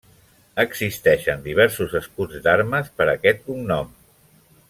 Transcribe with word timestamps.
Existeixen 0.61 1.43
diversos 1.43 1.93
escuts 2.01 2.41
d'armes 2.47 2.91
per 3.01 3.07
a 3.09 3.13
aquest 3.15 3.47
cognom. 3.51 3.93